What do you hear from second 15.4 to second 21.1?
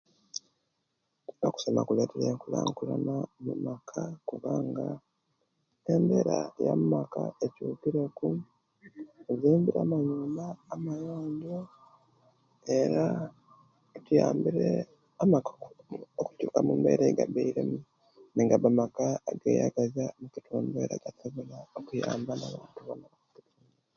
oku okutuka mumbeera jjegaberemu naye nga maka ageyagazia mukitundu era